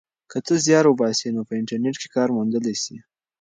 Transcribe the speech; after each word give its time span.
که 0.31 0.37
ته 0.45 0.53
زیار 0.65 0.85
وباسې 0.87 1.27
نو 1.35 1.41
په 1.47 1.53
انټرنیټ 1.59 1.95
کې 2.01 2.07
کار 2.15 2.29
موندلی 2.35 2.75
سې. 2.83 2.95